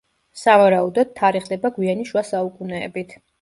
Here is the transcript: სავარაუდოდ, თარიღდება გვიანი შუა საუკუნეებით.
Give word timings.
სავარაუდოდ, 0.43 1.11
თარიღდება 1.19 1.71
გვიანი 1.77 2.07
შუა 2.13 2.25
საუკუნეებით. 2.31 3.15